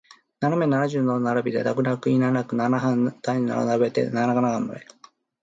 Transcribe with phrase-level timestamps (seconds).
[0.39, 4.83] 斜め七十七度の並びで泣く泣くいななくナナハン七台難なく並べて長眺め